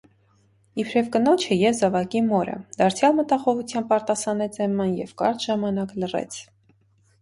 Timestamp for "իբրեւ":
0.83-1.11